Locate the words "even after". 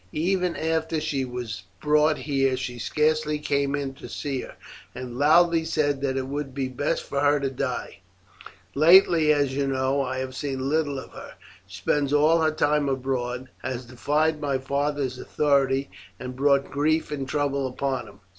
0.13-0.99